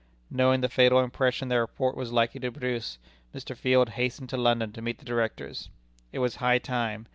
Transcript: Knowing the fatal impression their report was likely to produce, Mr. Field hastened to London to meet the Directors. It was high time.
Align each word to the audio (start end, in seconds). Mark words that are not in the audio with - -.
Knowing 0.31 0.61
the 0.61 0.67
fatal 0.67 0.99
impression 0.99 1.47
their 1.47 1.61
report 1.61 1.95
was 1.95 2.11
likely 2.11 2.39
to 2.39 2.51
produce, 2.51 2.97
Mr. 3.35 3.55
Field 3.55 3.89
hastened 3.89 4.29
to 4.29 4.35
London 4.35 4.71
to 4.71 4.81
meet 4.81 4.97
the 4.97 5.05
Directors. 5.05 5.69
It 6.11 6.17
was 6.17 6.37
high 6.37 6.57
time. 6.57 7.05